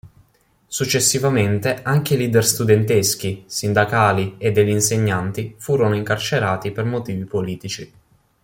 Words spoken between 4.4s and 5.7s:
degli insegnanti